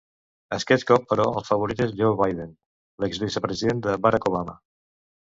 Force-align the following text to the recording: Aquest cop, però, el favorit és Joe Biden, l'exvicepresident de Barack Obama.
Aquest 0.55 0.85
cop, 0.91 1.03
però, 1.09 1.25
el 1.41 1.43
favorit 1.49 1.83
és 1.85 1.91
Joe 1.99 2.15
Biden, 2.21 2.49
l'exvicepresident 3.03 3.83
de 3.89 3.93
Barack 4.07 4.27
Obama. 4.31 4.57